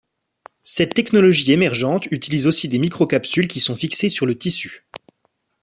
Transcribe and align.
Cette 0.63 0.95
technologie 0.95 1.51
émergente 1.51 2.07
utilise 2.09 2.47
aussi 2.47 2.67
des 2.67 2.79
microcapsules 2.79 3.47
qui 3.47 3.59
sont 3.59 3.75
fixées 3.75 4.09
sur 4.09 4.25
le 4.25 4.35
tissu. 4.35 4.83